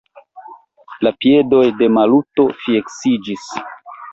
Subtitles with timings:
[1.07, 3.49] La piedoj de Maluto fleksiĝis.